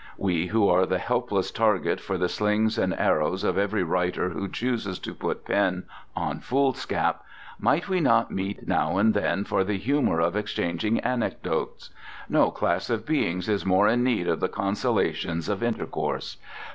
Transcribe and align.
We 0.17 0.47
who 0.47 0.67
are 0.67 0.87
the 0.87 0.97
helpless 0.97 1.51
target 1.51 1.99
for 2.01 2.17
the 2.17 2.27
slings 2.27 2.79
and 2.79 2.97
arrows 2.99 3.43
of 3.43 3.55
every 3.55 3.83
writer 3.83 4.29
who 4.29 4.47
chooses 4.49 4.97
to 4.97 5.13
put 5.13 5.45
pen 5.45 5.83
on 6.15 6.39
foolscap—might 6.39 7.87
we 7.87 7.99
not 8.01 8.31
meet 8.31 8.67
now 8.67 8.97
and 8.97 9.13
then 9.13 9.43
for 9.43 9.63
the 9.63 9.77
humour 9.77 10.19
of 10.19 10.35
exchanging 10.35 10.99
anecdotes? 11.01 11.91
No 12.27 12.49
class 12.49 12.89
of 12.89 13.05
beings 13.05 13.47
is 13.47 13.63
more 13.63 13.87
in 13.87 14.03
need 14.03 14.27
of 14.27 14.39
the 14.39 14.49
consolations 14.49 15.47
of 15.47 15.61
intercourse. 15.61 16.37